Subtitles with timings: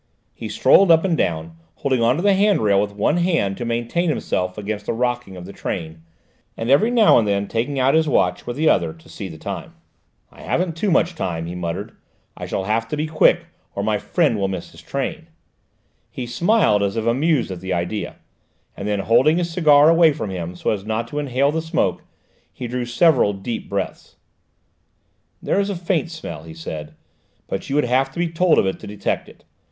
[0.33, 3.65] He strolled up and down, holding on to the hand rail with one hand to
[3.65, 6.01] maintain himself against the rocking of the train,
[6.57, 9.37] and every now and then taking out his watch with the other to see the
[9.37, 9.75] time.
[10.31, 11.91] "I haven't any too much time," he muttered.
[12.35, 13.45] "I shall have to be quick,
[13.75, 15.27] or my friend will miss his train!"
[16.09, 18.15] He smiled, as if amused at the idea,
[18.75, 22.01] and then, holding his cigar away from him so as not to inhale the smoke,
[22.51, 24.15] he drew several deep breaths.
[25.43, 26.95] "There is a faint smell," he said,
[27.47, 29.43] "but you would have to be told of it to detect it.